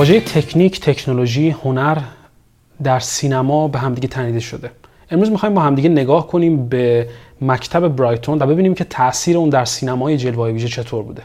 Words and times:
واژه 0.00 0.20
تکنیک، 0.20 0.80
تکنولوژی، 0.80 1.50
هنر 1.50 1.98
در 2.82 3.00
سینما 3.00 3.68
به 3.68 3.78
همدیگه 3.78 4.08
تنیده 4.08 4.40
شده. 4.40 4.70
امروز 5.10 5.30
می‌خوایم 5.30 5.54
با 5.54 5.60
همدیگه 5.60 5.88
نگاه 5.88 6.26
کنیم 6.26 6.68
به 6.68 7.08
مکتب 7.40 7.88
برایتون 7.88 8.38
و 8.38 8.46
ببینیم 8.46 8.74
که 8.74 8.84
تاثیر 8.84 9.36
اون 9.36 9.48
در 9.48 9.64
سینمای 9.64 10.16
جلوه 10.16 10.48
ویژه 10.48 10.68
چطور 10.68 11.02
بوده. 11.02 11.22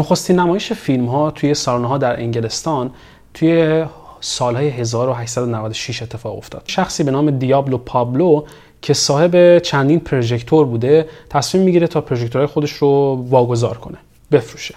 نخستین 0.00 0.38
نمایش 0.38 0.72
فیلم 0.72 1.06
ها 1.06 1.30
توی 1.30 1.54
سالن 1.54 1.84
ها 1.84 1.98
در 1.98 2.20
انگلستان 2.20 2.90
توی 3.34 3.84
سالهای 4.20 4.68
1896 4.68 6.02
اتفاق 6.02 6.38
افتاد. 6.38 6.62
شخصی 6.66 7.04
به 7.04 7.10
نام 7.10 7.30
دیابلو 7.30 7.78
پابلو 7.78 8.42
که 8.82 8.94
صاحب 8.94 9.58
چندین 9.58 10.00
پروژکتور 10.00 10.66
بوده 10.66 11.06
تصمیم 11.30 11.64
می‌گیره 11.64 11.86
تا 11.86 12.00
پروژکتورهای 12.00 12.46
خودش 12.46 12.72
رو 12.72 13.24
واگذار 13.28 13.78
کنه 13.78 13.98
بفروشه. 14.32 14.74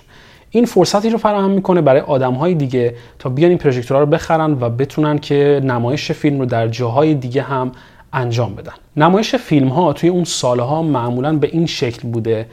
این 0.49 0.65
فرصتی 0.65 1.09
رو 1.09 1.17
فراهم 1.17 1.51
می‌کنه 1.51 1.81
برای 1.81 2.01
آدم 2.01 2.53
دیگه 2.53 2.95
تا 3.19 3.29
بیان 3.29 3.49
این 3.49 3.57
پروژکتورها 3.57 4.03
رو 4.03 4.09
بخرن 4.09 4.57
و 4.61 4.69
بتونن 4.69 5.19
که 5.19 5.61
نمایش 5.63 6.11
فیلم 6.11 6.39
رو 6.39 6.45
در 6.45 6.67
جاهای 6.67 7.13
دیگه 7.13 7.41
هم 7.41 7.71
انجام 8.13 8.55
بدن. 8.55 8.73
نمایش 8.97 9.35
فیلم 9.35 9.67
ها 9.67 9.93
توی 9.93 10.09
اون 10.09 10.23
سالها 10.23 10.81
معمولا 10.81 11.37
به 11.37 11.47
این 11.47 11.65
شکل 11.65 12.09
بوده 12.09 12.45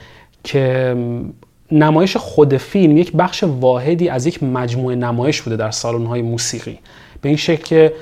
که 0.45 0.97
نمایش 1.73 2.17
خود 2.17 2.57
فیلم 2.57 2.97
یک 2.97 3.13
بخش 3.13 3.45
واحدی 3.45 4.09
از 4.09 4.27
یک 4.27 4.43
مجموعه 4.43 4.97
نمایش 4.97 5.43
بوده 5.43 5.57
در 5.57 5.71
های 6.09 6.23
موسیقی. 6.23 6.79
به 7.23 7.29
این 7.29 7.37
شکل 7.37 7.65
که 7.65 7.93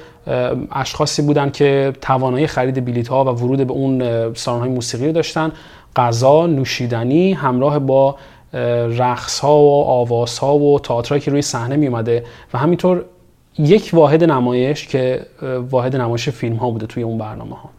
اشخاصی 0.73 1.23
بودن 1.23 1.51
که 1.51 1.93
توانایی 2.01 2.47
خرید 2.47 2.85
بلیط 2.85 3.09
ها 3.09 3.25
و 3.25 3.29
ورود 3.29 3.67
به 3.67 3.73
اون 3.73 4.03
های 4.47 4.69
موسیقی 4.69 5.07
رو 5.07 5.13
داشتن. 5.13 5.53
غذا 5.97 6.47
نوشیدنی 6.47 7.33
همراه 7.33 7.79
با 7.79 8.17
رقص 8.99 9.39
ها 9.39 9.57
و 9.57 9.85
آواز 9.85 10.39
ها 10.39 10.59
و 10.59 10.79
تئاترایی 10.81 11.23
که 11.23 11.31
روی 11.31 11.43
صحنه 11.43 11.77
می 11.77 11.87
اومده 11.87 12.25
و 12.55 12.59
همینطور 12.59 13.05
یک 13.59 13.91
واحد 13.93 14.25
نمایش 14.25 14.87
که 14.87 15.27
واحد 15.71 15.97
نمایش 15.97 16.29
فیلم 16.29 16.57
ها 16.57 16.71
بوده 16.71 16.87
توی 16.87 17.03
اون 17.03 17.19
برنامه 17.19 17.57
ها 17.57 17.71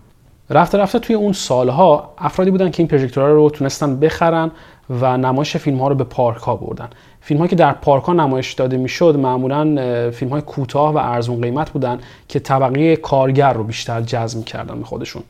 رفته 0.49 0.77
رفته 0.77 0.99
توی 0.99 1.15
اون 1.15 1.33
سالها 1.33 2.13
افرادی 2.17 2.51
بودن 2.51 2.71
که 2.71 2.79
این 2.79 2.87
پروژکتورها 2.87 3.29
رو 3.29 3.49
تونستن 3.49 3.99
بخرن 3.99 4.51
و 4.89 5.17
نمایش 5.17 5.57
فیلم 5.57 5.79
ها 5.79 5.87
رو 5.87 5.95
به 5.95 6.03
پارک 6.03 6.41
ها 6.41 6.55
بردن. 6.55 6.89
فیلم 7.21 7.47
که 7.47 7.55
در 7.55 7.73
پارک 7.73 8.03
ها 8.03 8.13
نمایش 8.13 8.53
داده 8.53 8.77
می‌شد 8.77 9.15
معمولا 9.17 9.63
فیلم 10.11 10.31
های 10.31 10.41
کوتاه 10.41 10.93
و 10.93 10.97
ارزون 10.97 11.41
قیمت 11.41 11.69
بودن 11.69 11.99
که 12.27 12.39
طبقه 12.39 12.95
کارگر 12.95 13.53
رو 13.53 13.63
بیشتر 13.63 14.01
جذب 14.01 14.45
کردن 14.45 14.79
به 14.79 14.85
خودشون. 14.85 15.23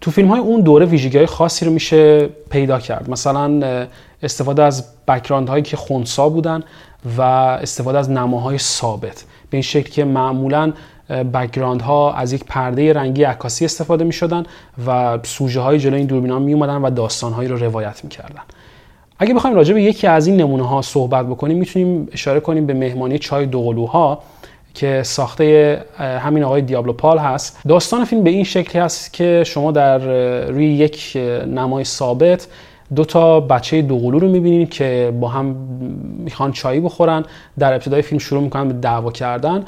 تو 0.00 0.10
فیلم 0.10 0.28
های 0.28 0.40
اون 0.40 0.60
دوره 0.60 0.86
ویژگی 0.86 1.16
های 1.16 1.26
خاصی 1.26 1.64
رو 1.64 1.72
میشه 1.72 2.26
پیدا 2.50 2.78
کرد. 2.78 3.10
مثلا 3.10 3.86
استفاده 4.22 4.62
از 4.62 4.84
بکراند 5.08 5.48
هایی 5.48 5.62
که 5.62 5.76
خونسا 5.76 6.28
بودن 6.28 6.62
و 7.18 7.22
استفاده 7.22 7.98
از 7.98 8.10
نماهای 8.10 8.58
ثابت. 8.58 9.24
به 9.50 9.56
این 9.56 9.62
شکل 9.62 9.90
که 9.90 10.04
معمولا 10.04 10.72
background 11.08 11.82
ها 11.82 12.12
از 12.12 12.32
یک 12.32 12.44
پرده 12.44 12.92
رنگی 12.92 13.22
عکاسی 13.22 13.64
استفاده 13.64 14.04
می 14.04 14.12
شدن 14.12 14.44
و 14.86 15.18
سوژه 15.22 15.60
های 15.60 15.78
جلوی 15.78 15.98
این 15.98 16.06
دوربین 16.06 16.30
ها 16.30 16.38
می 16.38 16.52
اومدن 16.52 16.76
و 16.76 16.90
داستان 16.90 17.32
هایی 17.32 17.48
رو 17.48 17.56
روایت 17.56 18.04
می 18.04 18.10
کردن. 18.10 18.42
اگه 19.18 19.34
بخوایم 19.34 19.56
راجع 19.56 19.74
به 19.74 19.82
یکی 19.82 20.06
از 20.06 20.26
این 20.26 20.36
نمونه 20.36 20.68
ها 20.68 20.82
صحبت 20.82 21.26
بکنیم 21.26 21.58
می‌تونیم 21.58 22.08
اشاره 22.12 22.40
کنیم 22.40 22.66
به 22.66 22.74
مهمانی 22.74 23.18
چای 23.18 23.46
دوقلوها 23.46 24.22
که 24.74 25.02
ساخته 25.02 25.84
همین 25.98 26.42
آقای 26.42 26.62
دبلیو 26.62 26.92
پال 26.92 27.18
هست 27.18 27.58
داستان 27.68 28.04
فیلم 28.04 28.24
به 28.24 28.30
این 28.30 28.44
شکلی 28.44 28.82
هست 28.82 29.12
که 29.12 29.42
شما 29.46 29.72
در 29.72 29.98
روی 30.48 30.66
یک 30.66 31.16
نمای 31.46 31.84
ثابت 31.84 32.46
دو 32.94 33.04
تا 33.04 33.40
بچه 33.40 33.82
دوقلو 33.82 34.18
رو 34.18 34.28
می‌بینید 34.28 34.70
که 34.70 35.12
با 35.20 35.28
هم 35.28 35.46
می‌خوان 36.18 36.52
چایی 36.52 36.80
بخورن 36.80 37.24
در 37.58 37.72
ابتدای 37.72 38.02
فیلم 38.02 38.18
شروع 38.18 38.42
می‌کنن 38.42 38.68
به 38.68 38.74
دعوا 38.74 39.10
کردن 39.10 39.64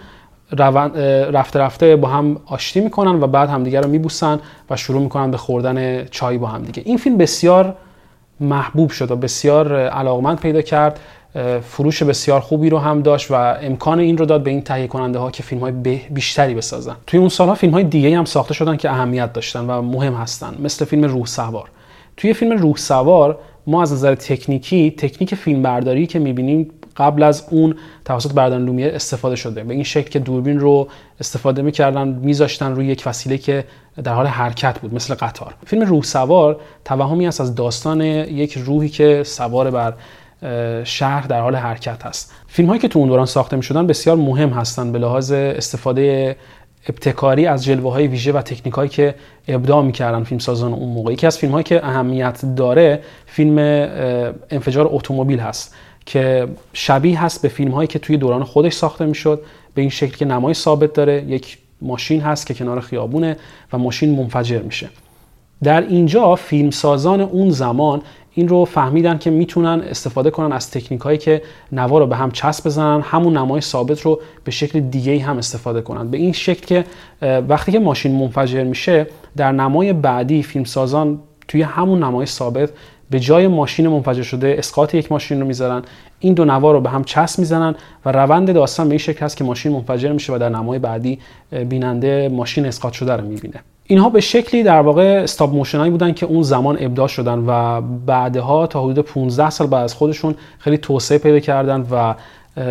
رفته 0.52 1.58
رفته 1.58 1.96
با 1.96 2.08
هم 2.08 2.40
آشتی 2.46 2.80
می‌کنن 2.80 3.22
و 3.22 3.26
بعد 3.26 3.48
همدیگه 3.48 3.80
رو 3.80 3.90
میبوسن 3.90 4.40
و 4.70 4.76
شروع 4.76 5.02
می‌کنن 5.02 5.30
به 5.30 5.36
خوردن 5.36 6.04
چای 6.04 6.38
با 6.38 6.46
همدیگه 6.46 6.82
این 6.86 6.96
فیلم 6.96 7.16
بسیار 7.16 7.74
محبوب 8.40 8.90
شد 8.90 9.10
و 9.10 9.16
بسیار 9.16 9.76
علاقمند 9.76 10.40
پیدا 10.40 10.62
کرد. 10.62 11.00
فروش 11.62 12.02
بسیار 12.02 12.40
خوبی 12.40 12.70
رو 12.70 12.78
هم 12.78 13.02
داشت 13.02 13.30
و 13.30 13.34
امکان 13.34 13.98
این 13.98 14.18
رو 14.18 14.26
داد 14.26 14.42
به 14.42 14.50
این 14.50 14.62
تهیه 14.62 14.86
کننده 14.86 15.18
ها 15.18 15.30
که 15.30 15.42
فیلم 15.42 15.60
های 15.60 15.72
بیشتری 16.10 16.54
بسازن. 16.54 16.96
توی 17.06 17.20
اون 17.20 17.28
سالها 17.28 17.54
فیلم 17.54 17.72
های 17.72 17.84
دیگه 17.84 18.18
هم 18.18 18.24
ساخته 18.24 18.54
شدن 18.54 18.76
که 18.76 18.90
اهمیت 18.90 19.32
داشتن 19.32 19.70
و 19.70 19.82
مهم 19.82 20.14
هستن 20.14 20.54
مثل 20.60 20.84
فیلم 20.84 21.04
روح 21.04 21.26
سوار. 21.26 21.68
توی 22.16 22.34
فیلم 22.34 22.58
روح 22.58 22.76
سوار 22.76 23.38
ما 23.66 23.82
از 23.82 23.92
نظر 23.92 24.14
تکنیکی 24.14 24.90
تکنیک 24.90 25.34
فیلم 25.34 25.62
برداری 25.62 26.06
که 26.06 26.18
می‌بینیم 26.18 26.70
قبل 26.98 27.22
از 27.22 27.44
اون 27.50 27.74
توسط 28.04 28.32
بردان 28.32 28.64
لومیر 28.64 28.94
استفاده 28.94 29.36
شده 29.36 29.64
به 29.64 29.74
این 29.74 29.82
شکل 29.82 30.10
که 30.10 30.18
دوربین 30.18 30.60
رو 30.60 30.88
استفاده 31.20 31.62
می‌کردن 31.62 32.08
میذاشتن 32.08 32.74
روی 32.74 32.86
یک 32.86 33.02
وسیله 33.06 33.38
که 33.38 33.64
در 34.04 34.14
حال 34.14 34.26
حرکت 34.26 34.78
بود 34.78 34.94
مثل 34.94 35.14
قطار. 35.14 35.54
فیلم 35.66 35.82
روح 35.82 36.02
سوار 36.02 36.60
توهمی 36.84 37.26
است 37.26 37.40
از 37.40 37.54
داستان 37.54 38.00
یک 38.00 38.58
روحی 38.58 38.88
که 38.88 39.22
سوار 39.26 39.70
بر 39.70 39.94
شهر 40.84 41.26
در 41.26 41.40
حال 41.40 41.56
حرکت 41.56 42.06
هست 42.06 42.32
فیلم 42.46 42.68
هایی 42.68 42.80
که 42.80 42.88
تو 42.88 42.98
اون 42.98 43.08
دوران 43.08 43.26
ساخته 43.26 43.56
می 43.56 43.62
شدن 43.62 43.86
بسیار 43.86 44.16
مهم 44.16 44.48
هستند 44.48 44.92
به 44.92 44.98
لحاظ 44.98 45.32
استفاده 45.32 46.36
ابتکاری 46.88 47.46
از 47.46 47.64
جلوه 47.64 47.92
های 47.92 48.06
ویژه 48.06 48.32
و 48.32 48.42
تکنیک 48.42 48.74
هایی 48.74 48.88
که 48.88 49.14
ابداع 49.48 49.82
می‌کردن 49.82 50.24
فیلم 50.24 50.38
سازان 50.38 50.72
اون 50.72 50.88
موقع. 50.88 51.12
یکی 51.12 51.26
از 51.26 51.38
فیلم 51.38 51.52
هایی 51.52 51.64
که 51.64 51.86
اهمیت 51.86 52.40
داره 52.56 53.00
فیلم 53.26 53.58
انفجار 54.50 54.88
اتومبیل 54.90 55.40
هست. 55.40 55.74
که 56.08 56.48
شبیه 56.72 57.24
هست 57.24 57.42
به 57.42 57.48
فیلم 57.48 57.70
هایی 57.70 57.86
که 57.86 57.98
توی 57.98 58.16
دوران 58.16 58.44
خودش 58.44 58.72
ساخته 58.72 59.06
می‌شد 59.06 59.42
به 59.74 59.80
این 59.80 59.90
شکل 59.90 60.16
که 60.16 60.24
نمای 60.24 60.54
ثابت 60.54 60.92
داره. 60.92 61.24
یک 61.28 61.58
ماشین 61.82 62.20
هست 62.20 62.46
که 62.46 62.54
کنار 62.54 62.80
خیابونه 62.80 63.36
و 63.72 63.78
ماشین 63.78 64.16
منفجر 64.16 64.62
میشه. 64.62 64.88
در 65.62 65.80
اینجا 65.80 66.34
فیلمسازان 66.34 67.20
اون 67.20 67.50
زمان 67.50 68.02
این 68.34 68.48
رو 68.48 68.64
فهمیدن 68.64 69.18
که 69.18 69.30
می‌تونن 69.30 69.80
استفاده 69.80 70.30
کنن 70.30 70.52
از 70.52 70.70
تکنیک 70.70 71.00
هایی 71.00 71.18
که 71.18 71.42
نوا 71.72 71.98
رو 71.98 72.06
به 72.06 72.16
هم 72.16 72.30
چسب 72.30 72.66
بزنن 72.66 73.00
همون 73.00 73.36
نمای 73.36 73.60
ثابت 73.60 74.00
رو 74.00 74.20
به 74.44 74.50
شکل 74.50 74.80
دیگه 74.80 75.18
هم 75.18 75.38
استفاده 75.38 75.80
کنن. 75.80 76.10
به 76.10 76.18
این 76.18 76.32
شکل 76.32 76.66
که 76.66 76.84
وقتی 77.48 77.72
که 77.72 77.78
ماشین 77.78 78.12
منفجر 78.12 78.64
میشه 78.64 79.06
در 79.36 79.52
نمای 79.52 79.92
بعدی 79.92 80.42
فیلمسازان 80.42 81.18
توی 81.48 81.62
همون 81.62 82.02
نمای 82.04 82.26
ثابت 82.26 82.70
به 83.10 83.20
جای 83.20 83.46
ماشین 83.46 83.88
منفجر 83.88 84.22
شده 84.22 84.54
اسقاط 84.58 84.94
یک 84.94 85.12
ماشین 85.12 85.40
رو 85.40 85.46
می‌ذارن. 85.46 85.82
این 86.20 86.34
دو 86.34 86.44
نوار 86.44 86.74
رو 86.74 86.80
به 86.80 86.90
هم 86.90 87.04
چسب 87.04 87.38
می‌زنن 87.38 87.74
و 88.04 88.12
روند 88.12 88.52
داستان 88.52 88.88
به 88.88 88.92
این 88.92 88.98
شکل 88.98 89.24
هست 89.24 89.36
که 89.36 89.44
ماشین 89.44 89.72
منفجر 89.72 90.12
میشه 90.12 90.34
و 90.34 90.38
در 90.38 90.48
نمای 90.48 90.78
بعدی 90.78 91.18
بیننده 91.68 92.28
ماشین 92.28 92.66
اسقاط 92.66 92.92
شده 92.92 93.12
رو 93.12 93.24
می‌بینه. 93.24 93.60
اینها 93.84 94.08
به 94.08 94.20
شکلی 94.20 94.62
در 94.62 94.80
واقع 94.80 95.20
استاپ 95.22 95.54
موشنایی 95.54 95.90
بودن 95.90 96.12
که 96.12 96.26
اون 96.26 96.42
زمان 96.42 96.76
ابداع 96.80 97.08
شدن 97.08 97.44
و 97.46 97.80
بعدها 98.06 98.66
تا 98.66 98.84
حدود 98.84 98.98
15 98.98 99.50
سال 99.50 99.66
بعد 99.66 99.84
از 99.84 99.94
خودشون 99.94 100.34
خیلی 100.58 100.78
توسعه 100.78 101.18
پیدا 101.18 101.40
کردن 101.40 101.86
و 101.90 102.14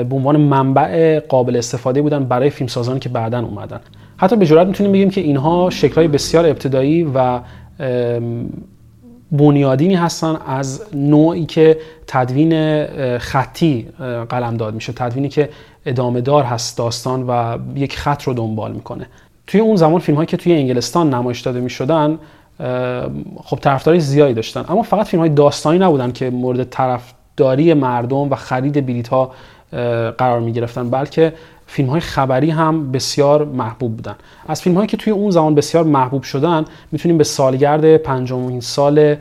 به 0.03 0.15
عنوان 0.15 0.38
منبع 0.38 1.19
قابل 1.19 1.56
استفاده 1.56 2.01
بودن 2.01 2.23
برای 2.23 2.50
فیلمسازانی 2.50 3.00
که 3.00 3.09
بعدا 3.09 3.39
اومدن. 3.39 3.79
حتی 4.17 4.35
به 4.35 4.45
جرات 4.45 4.67
می‌تونیم 4.67 4.91
بگیم 4.91 5.09
که 5.09 5.21
اینها 5.21 5.69
شکلهای 5.69 6.07
بسیار 6.07 6.45
ابتدایی 6.45 7.03
و 7.15 7.39
بنیادینی 9.31 9.95
هستن 9.95 10.38
از 10.47 10.83
نوعی 10.94 11.45
که 11.45 11.77
تدوین 12.07 12.85
خطی 13.18 13.88
قلمداد 14.29 14.74
میشه. 14.74 14.94
تدوینی 14.94 15.29
که 15.29 15.50
ادامه 15.85 16.21
دار 16.21 16.44
هست 16.44 16.77
داستان 16.77 17.24
و 17.27 17.57
یک 17.75 17.97
خط 17.97 18.24
رو 18.24 18.33
دنبال 18.33 18.71
می‌کنه. 18.71 19.07
توی 19.47 19.59
اون 19.59 19.75
زمان 19.75 20.00
فیلم 20.00 20.15
هایی 20.15 20.27
که 20.27 20.38
توی 20.38 20.53
انگلستان 20.53 21.13
نمایش 21.13 21.41
داده 21.41 21.59
می‌شدن 21.59 22.19
خب 23.44 23.59
طرفداری 23.62 24.00
زیادی 24.00 24.33
داشتن. 24.33 24.65
اما 24.69 24.81
فقط 24.81 25.06
فیلم 25.06 25.21
های 25.21 25.30
داستانی 25.30 25.80
نبودن 25.80 26.12
که 26.12 26.30
مورد 26.30 26.63
طرف 26.63 27.13
داری 27.38 27.73
مردم 27.73 28.30
و 28.30 28.35
خرید 28.35 28.85
بلیط 28.85 29.07
ها 29.07 29.31
قرار 30.18 30.39
می 30.39 30.53
گرفتن 30.53 30.89
بلکه 30.89 31.33
فیلم 31.67 31.89
های 31.89 31.99
خبری 31.99 32.49
هم 32.49 32.91
بسیار 32.91 33.45
محبوب 33.45 33.95
بودن. 33.95 34.15
از 34.47 34.61
فیلم 34.61 34.75
هایی 34.75 34.87
که 34.87 34.97
توی 34.97 35.13
اون 35.13 35.31
زمان 35.31 35.55
بسیار 35.55 35.83
محبوب 35.83 36.23
شدن 36.23 36.65
می‌تونیم 36.91 37.17
به 37.17 37.23
سالگرد 37.23 37.97
پنجمین 37.97 38.61
سال 38.61 39.15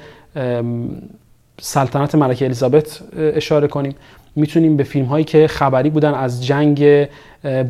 سلطنت 1.60 2.14
ملکه 2.14 2.44
الیزابت 2.44 3.00
اشاره 3.16 3.68
کنیم. 3.68 3.94
می‌تونیم 4.36 4.76
به 4.76 4.84
فیلم 4.84 5.06
هایی 5.06 5.24
که 5.24 5.48
خبری 5.48 5.90
بودن 5.90 6.14
از 6.14 6.46
جنگ 6.46 7.06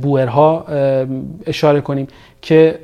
بوئرها 0.02 0.64
اشاره 1.46 1.80
کنیم 1.80 2.06
که 2.42 2.78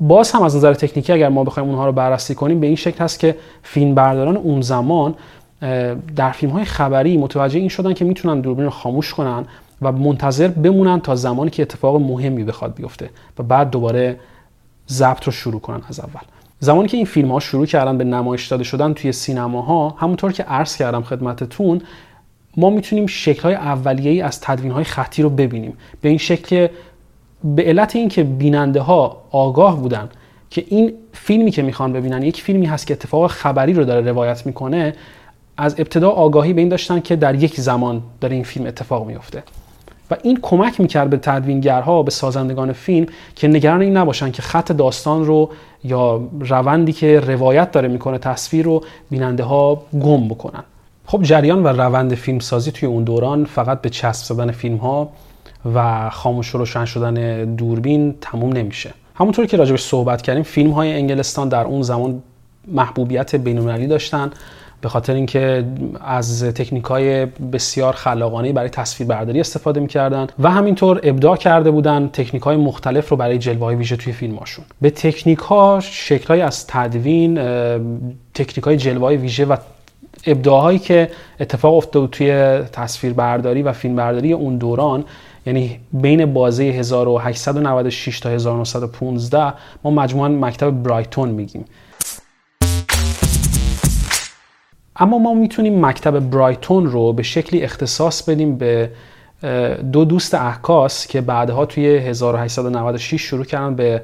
باز 0.00 0.32
هم 0.32 0.42
از 0.42 0.56
نظر 0.56 0.74
تکنیکی 0.74 1.12
اگر 1.12 1.28
ما 1.28 1.44
بخوایم 1.44 1.68
اونها 1.68 1.86
رو 1.86 1.92
بررسی 1.92 2.34
کنیم 2.34 2.60
به 2.60 2.66
این 2.66 2.76
شکل 2.76 3.04
هست 3.04 3.18
که 3.18 3.36
فیلم 3.62 3.94
برداران 3.94 4.36
اون 4.36 4.60
زمان 4.60 5.14
در 6.16 6.32
فیلم 6.32 6.52
های 6.52 6.64
خبری 6.64 7.16
متوجه 7.16 7.58
این 7.58 7.68
شدن 7.68 7.92
که 7.92 8.04
می‌تونن 8.04 8.40
دوربین 8.40 8.64
رو 8.64 8.70
خاموش 8.70 9.14
کنن 9.14 9.44
و 9.82 9.92
منتظر 9.92 10.48
بمونن 10.48 11.00
تا 11.00 11.14
زمانی 11.14 11.50
که 11.50 11.62
اتفاق 11.62 12.00
مهمی 12.00 12.44
بخواد 12.44 12.74
بیفته 12.74 13.10
و 13.38 13.42
بعد 13.42 13.70
دوباره 13.70 14.18
ضبط 14.88 15.24
رو 15.24 15.32
شروع 15.32 15.60
کنن 15.60 15.80
از 15.88 16.00
اول. 16.00 16.20
زمانی 16.60 16.88
که 16.88 16.96
این 16.96 17.06
فیلم 17.06 17.32
ها 17.32 17.40
شروع 17.40 17.66
کردن 17.66 17.98
به 17.98 18.04
نمایش 18.04 18.46
داده 18.46 18.64
شدن 18.64 18.94
توی 18.94 19.12
سینماها 19.12 19.88
همونطور 19.88 20.32
که 20.32 20.42
عرض 20.42 20.76
کردم 20.76 21.02
خدمتتون 21.02 21.82
ما 22.56 22.70
می‌تونیم 22.70 23.06
شکل 23.06 23.42
های 23.42 23.54
اولیه 23.54 24.10
ای 24.10 24.20
از 24.20 24.40
تدوین 24.40 24.72
های 24.72 24.84
خطی 24.84 25.22
رو 25.22 25.30
ببینیم. 25.30 25.76
به 26.00 26.08
این 26.08 26.18
شکل 26.18 26.68
به 27.44 27.62
علت 27.62 27.96
اینکه 27.96 28.22
بیننده 28.22 28.80
ها 28.80 29.22
آگاه 29.30 29.76
بودن 29.76 30.08
که 30.50 30.64
این 30.68 30.92
فیلمی 31.12 31.50
که 31.50 31.62
می‌خوان 31.62 31.92
ببینن 31.92 32.22
یک 32.22 32.42
فیلمی 32.42 32.66
هست 32.66 32.86
که 32.86 32.94
اتفاق 32.94 33.30
خبری 33.30 33.72
رو 33.72 33.84
داره 33.84 34.10
روایت 34.10 34.46
می‌کنه 34.46 34.94
از 35.56 35.80
ابتدا 35.80 36.10
آگاهی 36.10 36.52
به 36.52 36.60
این 36.60 36.68
داشتن 36.68 37.00
که 37.00 37.16
در 37.16 37.34
یک 37.34 37.60
زمان 37.60 38.02
داره 38.20 38.34
این 38.34 38.44
فیلم 38.44 38.66
اتفاق 38.66 39.06
میفته 39.06 39.42
و 40.12 40.16
این 40.22 40.38
کمک 40.42 40.80
می‌کرد 40.80 41.10
به 41.10 41.16
تدوینگرها 41.16 42.02
به 42.02 42.10
سازندگان 42.10 42.72
فیلم 42.72 43.06
که 43.36 43.48
نگران 43.48 43.80
این 43.80 43.96
نباشن 43.96 44.30
که 44.30 44.42
خط 44.42 44.72
داستان 44.72 45.24
رو 45.24 45.50
یا 45.84 46.22
روندی 46.40 46.92
که 46.92 47.20
روایت 47.20 47.70
داره 47.70 47.88
می‌کنه 47.88 48.18
تصویر 48.18 48.64
رو 48.64 48.84
بیننده 49.10 49.42
ها 49.42 49.82
گم 50.00 50.28
بکنن. 50.28 50.64
خب 51.06 51.22
جریان 51.22 51.62
و 51.62 51.68
روند 51.68 52.14
فیلمسازی 52.14 52.72
توی 52.72 52.88
اون 52.88 53.04
دوران 53.04 53.44
فقط 53.44 53.80
به 53.80 53.90
چسب 53.90 54.34
زدن 54.34 54.50
فیلم 54.50 54.76
ها 54.76 55.08
و 55.74 56.10
خاموش 56.10 56.54
و 56.54 56.58
روشن 56.58 56.84
شدن 56.84 57.44
دوربین 57.54 58.14
تموم 58.20 58.52
نمیشه. 58.52 58.94
همونطور 59.14 59.46
که 59.46 59.56
راجبش 59.56 59.82
صحبت 59.82 60.22
کردیم 60.22 60.42
فیلم 60.42 60.70
های 60.70 60.92
انگلستان 60.92 61.48
در 61.48 61.64
اون 61.64 61.82
زمان 61.82 62.22
محبوبیت 62.68 63.36
بین‌المللی 63.36 63.86
داشتن 63.86 64.30
به 64.82 64.88
خاطر 64.88 65.14
اینکه 65.14 65.64
از 66.00 66.44
تکنیک 66.44 66.84
های 66.84 67.26
بسیار 67.26 67.92
خلاقانه 67.92 68.52
برای 68.52 68.68
تصویربرداری 68.68 69.40
استفاده 69.40 69.80
می‌کردن 69.80 70.26
و 70.38 70.50
همینطور 70.50 71.00
ابداع 71.02 71.36
کرده 71.36 71.70
بودن 71.70 72.08
تکنیک 72.12 72.42
های 72.42 72.56
مختلف 72.56 73.08
رو 73.08 73.16
برای 73.16 73.38
جلوه 73.38 73.64
های 73.64 73.76
ویژه 73.76 73.96
توی 73.96 74.12
فیلماشون 74.12 74.64
به 74.80 74.90
تکنیک 74.90 75.38
ها 75.38 75.80
شکل 75.82 76.40
از 76.40 76.66
تدوین 76.66 77.34
تکنیک 78.34 78.64
های 78.64 78.76
جلوه 78.76 79.04
های 79.04 79.16
ویژه 79.16 79.44
و 79.44 79.56
ابداعهایی 80.26 80.78
که 80.78 81.10
اتفاق 81.40 81.74
افتاد 81.74 82.10
توی 82.10 82.58
تصویربرداری 82.72 83.62
و 83.62 83.72
فیلمبرداری 83.72 84.32
اون 84.32 84.56
دوران 84.56 85.04
یعنی 85.46 85.80
بین 85.92 86.32
بازه 86.32 86.64
1896 86.64 88.20
تا 88.20 88.30
1915 88.30 89.54
ما 89.84 89.90
مجموعا 89.90 90.28
مکتب 90.28 90.70
برایتون 90.70 91.28
میگیم. 91.28 91.64
اما 94.96 95.18
ما 95.18 95.34
می‌تونیم 95.34 95.86
مکتب 95.86 96.18
برایتون 96.18 96.86
رو 96.86 97.12
به 97.12 97.22
شکلی 97.22 97.62
اختصاص 97.62 98.22
بدیم 98.22 98.56
به 98.56 98.90
دو 99.92 100.04
دوست 100.04 100.34
احکاس 100.34 101.06
که 101.06 101.20
بعدها 101.20 101.66
توی 101.66 101.86
1896 101.86 103.20
شروع 103.20 103.44
کردن 103.44 103.74
به 103.74 104.02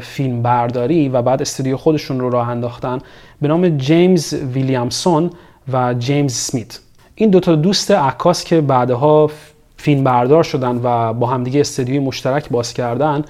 فیلم 0.00 0.42
برداری 0.42 1.08
و 1.08 1.22
بعد 1.22 1.42
استودیو 1.42 1.76
خودشون 1.76 2.20
رو 2.20 2.30
راه 2.30 2.48
انداختن 2.48 2.98
به 3.42 3.48
نام 3.48 3.68
جیمز 3.68 4.34
ویلیامسون 4.34 5.30
و 5.72 5.94
جیمز 5.94 6.32
سمیت. 6.32 6.80
این 7.14 7.30
دوتا 7.30 7.54
دوست 7.54 7.90
عکاس 7.90 8.44
که 8.44 8.60
بعدها 8.60 9.30
فیلم 9.76 10.04
بردار 10.04 10.42
شدن 10.42 10.80
و 10.84 11.12
با 11.12 11.26
همدیگه 11.26 11.60
استودیوی 11.60 11.98
مشترک 11.98 12.48
باز 12.48 12.74
کردن 12.74 13.24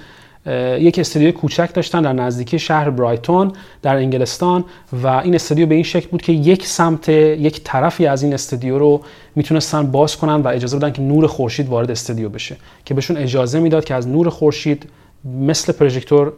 یک 0.78 0.98
استودیو 0.98 1.32
کوچک 1.32 1.74
داشتن 1.74 2.02
در 2.02 2.12
نزدیکی 2.12 2.58
شهر 2.58 2.90
برایتون 2.90 3.52
در 3.82 3.96
انگلستان 3.96 4.64
و 5.02 5.06
این 5.06 5.34
استودیو 5.34 5.66
به 5.66 5.74
این 5.74 5.84
شکل 5.84 6.08
بود 6.08 6.22
که 6.22 6.32
یک 6.32 6.66
سمت 6.66 7.08
یک 7.08 7.60
طرفی 7.64 8.06
از 8.06 8.22
این 8.22 8.34
استودیو 8.34 8.78
رو 8.78 9.00
می‌تونستن 9.34 9.90
باز 9.90 10.16
کنن 10.16 10.34
و 10.34 10.48
اجازه 10.48 10.76
بدن 10.76 10.92
که 10.92 11.02
نور 11.02 11.26
خورشید 11.26 11.68
وارد 11.68 11.90
استودیو 11.90 12.28
بشه 12.28 12.56
که 12.84 12.94
بهشون 12.94 13.16
اجازه 13.16 13.60
می‌داد 13.60 13.84
که 13.84 13.94
از 13.94 14.08
نور 14.08 14.28
خورشید 14.28 14.88
مثل 15.24 15.72
پروژکتور 15.72 16.32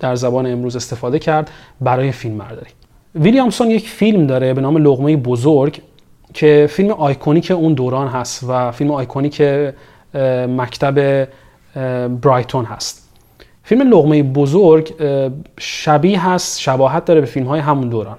در 0.00 0.14
زبان 0.14 0.46
امروز 0.46 0.76
استفاده 0.76 1.18
کرد 1.18 1.50
برای 1.80 2.12
فیلم 2.12 2.38
برداری. 2.38 2.70
ویلیامسون 3.14 3.70
یک 3.70 3.88
فیلم 3.88 4.26
داره 4.26 4.54
به 4.54 4.60
نام 4.60 4.76
لقمه 4.76 5.16
بزرگ 5.16 5.80
که 6.34 6.66
فیلم 6.70 6.90
iconic 6.90 7.50
اون 7.50 7.74
دوران 7.74 8.08
هست 8.08 8.44
و 8.48 8.72
فیلم 8.72 8.90
iconic 8.90 9.42
مکتب 10.48 11.28
برایتون 12.20 12.64
هست. 12.64 13.05
فیلم 13.66 13.90
لغمه 13.90 14.22
بزرگ 14.22 14.94
شبیه 15.58 16.28
هست 16.28 16.60
شباهت 16.60 17.04
داره 17.04 17.20
به 17.20 17.26
فیلم 17.26 17.46
های 17.46 17.60
همون 17.60 17.88
دوران. 17.88 18.16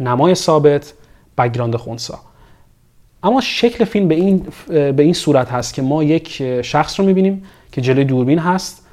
نمای 0.00 0.34
ثابت 0.34 0.92
بگراند 1.38 1.76
خونسا. 1.76 2.18
اما 3.22 3.40
شکل 3.40 3.84
فیلم 3.84 4.08
به 4.08 4.14
این, 4.14 4.46
به 4.68 5.02
این 5.02 5.12
صورت 5.12 5.48
هست 5.48 5.74
که 5.74 5.82
ما 5.82 6.04
یک 6.04 6.62
شخص 6.62 7.00
رو 7.00 7.06
می‌بینیم 7.06 7.44
که 7.72 7.80
جلوی 7.80 8.04
دوربین 8.04 8.38
هست. 8.38 8.86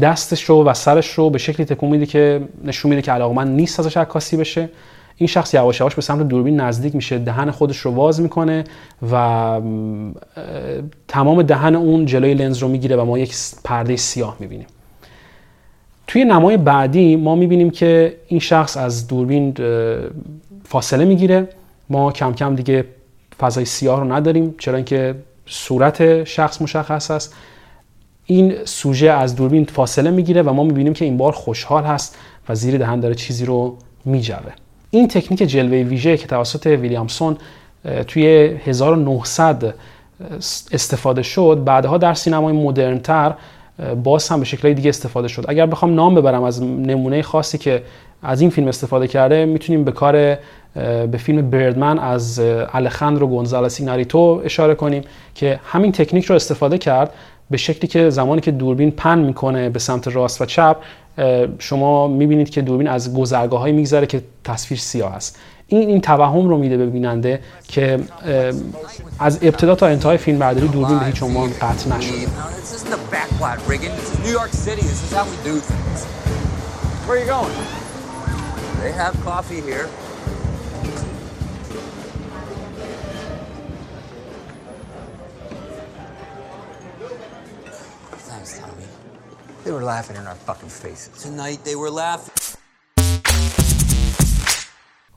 دستش 0.00 0.44
رو 0.44 0.64
و 0.64 0.74
سرش 0.74 1.10
رو 1.10 1.30
به 1.30 1.38
شکلی 1.38 1.66
تکون 1.66 1.90
میده 1.90 2.06
که 2.06 2.48
نشون 2.64 2.88
میده 2.88 3.02
که 3.02 3.12
علاقمند 3.12 3.56
نیست 3.56 3.80
ازش 3.80 3.96
عکاسی 3.96 4.36
بشه. 4.36 4.68
این 5.16 5.26
شخص 5.26 5.54
یواش 5.54 5.80
یواش 5.80 5.94
به 5.94 6.02
سمت 6.02 6.28
دوربین 6.28 6.60
نزدیک 6.60 6.94
میشه 6.94 7.18
دهن 7.18 7.50
خودش 7.50 7.78
رو 7.78 7.90
واز 7.90 8.20
می‌کنه 8.20 8.64
و 9.12 9.60
تمام 11.08 11.42
دهن 11.42 11.74
اون 11.74 12.06
جلوی 12.06 12.34
لنز 12.34 12.58
رو 12.58 12.68
می‌گیره 12.68 12.96
و 12.96 13.04
ما 13.04 13.18
یک 13.18 13.34
پرده 13.64 13.96
سیاه 13.96 14.36
می‌بینیم. 14.40 14.66
توی 16.12 16.24
نمای 16.24 16.56
بعدی 16.56 17.16
ما 17.16 17.34
می‌بینیم 17.34 17.70
که 17.70 18.16
این 18.28 18.40
شخص 18.40 18.76
از 18.76 19.06
دوربین 19.08 19.54
فاصله 20.64 21.04
می‌گیره. 21.04 21.48
ما 21.90 22.12
کم 22.12 22.32
کم 22.32 22.54
دیگه 22.54 22.84
فضای 23.40 23.64
سیاه 23.64 24.00
رو 24.00 24.12
نداریم 24.12 24.54
چرا 24.58 24.76
اینکه 24.76 25.14
صورت 25.46 26.24
شخص 26.24 26.62
مشخص 26.62 27.10
است. 27.10 27.34
این 28.26 28.54
سوژه 28.64 29.10
از 29.10 29.36
دوربین 29.36 29.64
فاصله 29.64 30.10
می‌گیره 30.10 30.42
و 30.42 30.52
ما 30.52 30.64
می‌بینیم 30.64 30.92
که 30.92 31.04
این 31.04 31.16
بار 31.16 31.32
خوشحال 31.32 31.84
هست 31.84 32.18
و 32.48 32.54
زیر 32.54 32.78
دهن 32.78 33.00
داره 33.00 33.14
چیزی 33.14 33.44
رو 33.44 33.76
میجوه. 34.04 34.52
این 34.90 35.08
تکنیک 35.08 35.42
جلوه 35.42 35.82
ویژه 35.82 36.16
که 36.16 36.26
توسط 36.26 36.66
ویلیامسون 36.66 37.36
توی 38.06 38.26
1900 38.64 39.74
استفاده 40.72 41.22
شد 41.22 41.62
بعدها 41.64 41.98
در 41.98 42.14
سینمای 42.14 42.52
مدرنتر 42.52 43.34
باز 44.04 44.28
هم 44.28 44.38
به 44.38 44.44
شکل 44.44 44.72
دیگه 44.72 44.88
استفاده 44.88 45.28
شد. 45.28 45.44
اگر 45.48 45.66
بخوام 45.66 45.94
نام 45.94 46.14
ببرم 46.14 46.42
از 46.42 46.62
نمونه 46.62 47.22
خاصی 47.22 47.58
که 47.58 47.82
از 48.22 48.40
این 48.40 48.50
فیلم 48.50 48.68
استفاده 48.68 49.06
کرده 49.06 49.44
می‌تونیم 49.44 49.84
به 49.84 49.92
کار 49.92 50.12
به 51.06 51.18
فیلم 51.18 51.50
بردمن 51.50 51.98
از 51.98 52.40
الخندرو 52.72 53.26
گونزالس 53.26 53.80
ایناریتو 53.80 54.40
اشاره 54.44 54.74
کنیم 54.74 55.02
که 55.34 55.60
همین 55.64 55.92
تکنیک 55.92 56.24
رو 56.24 56.36
استفاده 56.36 56.78
کرد 56.78 57.10
به 57.50 57.56
شکلی 57.56 57.88
که 57.88 58.10
زمانی 58.10 58.40
که 58.40 58.50
دوربین 58.50 58.90
پن 58.90 59.18
می‌کنه 59.18 59.70
به 59.70 59.78
سمت 59.78 60.08
راست 60.08 60.40
و 60.40 60.44
چپ 60.46 60.76
شما 61.58 62.08
می‌بینید 62.08 62.50
که 62.50 62.62
دوربین 62.62 62.88
از 62.88 63.14
گذرگاه 63.14 63.70
میگذره 63.70 64.06
که 64.06 64.22
تصویر 64.44 64.80
سیاه 64.80 65.14
است. 65.14 65.38
این 65.72 65.88
این 65.88 66.00
توهم 66.00 66.48
رو 66.48 66.58
میده 66.58 66.76
به 66.76 66.86
بیننده 66.86 67.40
که 67.68 68.00
از 69.18 69.38
ابتدا 69.42 69.74
تا 69.74 69.86
انتهای 69.86 70.16
فیلم 70.16 70.38
برداری 70.38 70.68
دوربین 70.68 70.98
به 70.98 71.04
هیچ 71.04 71.22
عنوان 71.22 71.50
قطع 71.50 71.96
نشده. 71.96 72.26
They 89.64 89.70
were 89.70 89.84
laughing 89.94 90.16
in 90.16 90.26
our 90.26 90.34
fucking 90.48 90.72
faces. 90.82 91.12
Tonight 91.22 91.60
they 91.64 91.76
were 91.76 91.92
laughing. 92.04 92.41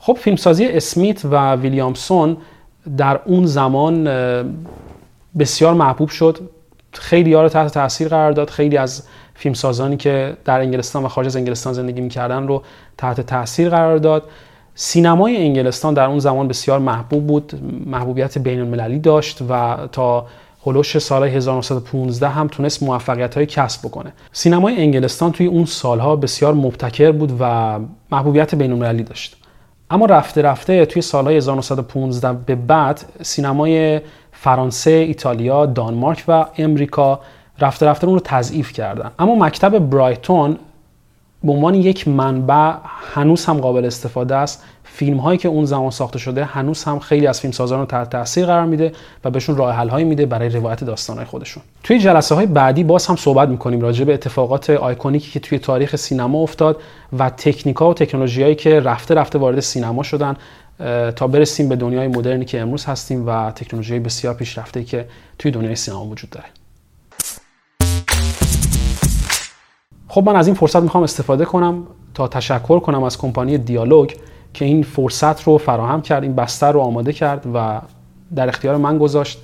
خب 0.06 0.14
فیلمسازی 0.14 0.66
اسمیت 0.66 1.26
و 1.26 1.56
ویلیامسون 1.56 2.38
در 2.98 3.20
اون 3.26 3.46
زمان 3.46 4.04
بسیار 5.40 5.74
محبوب 5.74 6.10
شد. 6.10 6.40
خیلی 6.94 7.34
ها 7.34 7.42
رو 7.42 7.50
تحت 7.50 7.74
تاثیر 7.74 8.08
قرار 8.08 8.32
داد. 8.32 8.50
خیلی 8.50 8.78
از 8.78 9.04
فیلمسازانی 9.34 9.98
که 9.98 10.38
در 10.46 10.60
انگلستان 10.60 11.04
و 11.04 11.08
خارج 11.08 11.28
از 11.28 11.36
انگلستان 11.36 11.74
زندگی 11.74 12.02
می‌کردن 12.02 12.48
رو 12.48 12.64
تحت 12.98 13.22
تاثیر 13.22 13.70
قرار 13.70 13.98
داد. 13.98 14.24
سینمای 14.76 15.38
انگلستان 15.38 15.94
در 15.94 16.06
اون 16.06 16.20
زمان 16.20 16.48
بسیار 16.48 16.80
محبوب 16.80 17.28
بود. 17.28 17.54
محبوبیت 17.86 18.38
بین 18.38 18.60
المللی 18.60 19.00
داشت 19.00 19.42
و 19.50 19.78
تا 19.92 20.26
هلوش 20.66 20.98
سال 20.98 21.24
1915 21.24 22.30
هم 22.30 22.48
تونست 22.48 22.84
موفقیت 22.84 23.36
های 23.36 23.46
کسب 23.46 23.88
بکنه. 23.88 24.14
سینمای 24.32 24.76
انگلستان 24.76 25.32
توی 25.32 25.46
اون 25.46 25.66
سالها 25.66 26.16
بسیار 26.16 26.54
مبتکر 26.54 27.12
بود 27.12 27.34
و 27.40 27.80
محبوبیت 28.12 28.56
بین 28.56 28.72
المللی 28.72 29.04
داشت. 29.04 29.45
اما 29.90 30.06
رفته 30.06 30.42
رفته 30.42 30.86
توی 30.86 31.02
سالهای 31.02 31.38
1915 31.38 32.34
به 32.34 32.56
بعد 32.56 33.02
سینمای 33.22 34.02
فرانسه، 34.32 34.92
ایتالیا، 34.92 35.66
دانمارک 35.66 36.24
و 36.28 36.46
امریکا 36.58 37.20
رفته 37.60 37.86
رفته 37.86 38.08
اون 38.08 38.16
رو 38.16 38.22
تضعیف 38.24 38.74
کردن. 38.74 39.12
اما 39.20 39.36
مکتب 39.36 39.78
برایتون 39.78 40.58
به 41.44 41.52
عنوان 41.52 41.76
یک 41.76 42.08
منبع 42.08 42.74
هنوز 43.14 43.46
هم 43.46 43.58
قابل 43.58 43.86
استفاده 43.86 44.36
است. 44.36 44.64
فیلم 44.96 45.18
هایی 45.18 45.38
که 45.38 45.48
اون 45.48 45.66
زمان 45.66 45.92
ساخته 45.92 46.20
شده 46.20 46.46
هنوز 46.46 46.84
هم 46.84 47.00
خیلی 47.00 47.28
از 47.28 47.42
فیلم 47.42 47.52
سازان 47.52 47.80
رو 47.80 47.86
تحت 47.86 48.10
تاثیر 48.10 48.46
قرار 48.46 48.66
میده 48.66 48.92
و 49.26 49.30
بهشون 49.30 49.58
راه 49.58 49.76
حل 49.76 49.90
هایی 49.90 50.06
میده 50.06 50.26
برای 50.26 50.50
روایت 50.50 50.84
داستان 50.84 51.18
های 51.18 51.26
خودشون. 51.26 51.64
توی 51.84 52.00
جلسه 52.00 52.36
های 52.36 52.46
بعدی 52.46 52.84
باز 52.84 53.08
هم 53.08 53.16
صحبت 53.16 53.50
می‌کنیم 53.50 53.82
راجع 53.82 54.06
به 54.06 54.14
اتفاقات 54.14 54.70
آیکونیکی 54.70 55.32
که 55.32 55.40
توی 55.40 55.60
تاریخ 55.60 55.96
سینما 55.96 56.38
افتاد 56.38 56.82
و 57.20 57.30
تکنیکا 57.30 57.90
و 57.90 57.94
تکنولوژی 57.94 58.44
هایی 58.44 58.56
که 58.56 58.80
رفته 58.80 59.14
رفته 59.14 59.40
وارد 59.40 59.60
سینما 59.60 60.04
شدن 60.04 60.36
تا 61.16 61.28
برسیم 61.28 61.70
به 61.70 61.76
دنیای 61.76 62.08
مدرنی 62.08 62.46
که 62.46 62.62
امروز 62.62 62.86
هستیم 62.86 63.28
و 63.28 63.52
تکنولوژی 63.52 64.00
بسیار 64.00 64.34
پیشرفته 64.34 64.84
که 64.84 65.08
توی 65.40 65.52
دنیای 65.52 65.76
سینما 65.76 66.06
وجود 66.06 66.30
داره. 66.30 66.46
خب 70.08 70.24
من 70.26 70.36
از 70.36 70.48
این 70.48 70.56
فرصت 70.56 70.82
می‌خوام 70.82 71.04
استفاده 71.04 71.46
کنم 71.46 71.88
تا 72.14 72.28
تشکر 72.28 72.80
کنم 72.80 73.04
از 73.04 73.18
کمپانی 73.18 73.58
دیالوگ 73.58 74.12
که 74.56 74.66
این 74.66 74.84
فرصت 74.84 75.44
رو 75.44 75.58
فراهم 75.58 76.02
کرد 76.02 76.24
این 76.24 76.36
بستر 76.36 76.72
رو 76.72 76.80
آماده 76.80 77.14
کرد 77.14 77.46
و 77.54 77.82
در 78.36 78.48
اختیار 78.48 78.78
من 78.78 78.98
گذاشت. 78.98 79.42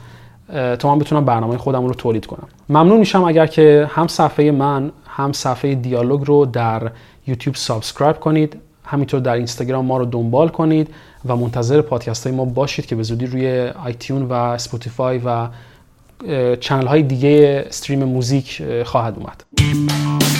تا 0.79 0.93
من 0.95 0.99
بتونم 0.99 1.25
برنامه 1.25 1.57
خودم 1.57 1.85
رو 1.85 1.93
تولید 1.93 2.25
کنم. 2.25 2.47
ممنون 2.69 2.97
میشم 2.99 3.23
اگر 3.23 3.47
که 3.47 3.89
هم 3.91 4.07
صفحه 4.07 4.51
من 4.51 4.91
هم 5.07 5.31
صفحه 5.31 5.75
دیالوگ 5.75 6.21
رو 6.25 6.45
در 6.45 6.91
یوتیوب 7.27 7.55
subscribe 7.55 8.19
کنید. 8.19 8.57
همینطور 8.85 9.19
در 9.19 9.33
اینستاگرام 9.33 9.85
ما 9.85 9.97
رو 9.97 10.05
دنبال 10.05 10.49
کنید 10.49 10.87
و 11.25 11.35
منتظر 11.35 11.81
پادکست 11.81 12.27
های 12.27 12.35
ما 12.35 12.45
باشید 12.45 12.85
که 12.85 12.95
به 12.95 13.03
زودی 13.03 13.25
روی 13.25 13.71
iTunes 13.85 14.23
و 14.23 14.33
اسپاتیفای 14.33 15.21
و 15.25 15.47
channel 16.55 16.87
های 16.87 17.03
دیگه 17.03 17.63
stream 17.67 18.03
موزیک 18.03 18.63
خواهد 18.83 19.15
اومد. 19.17 20.30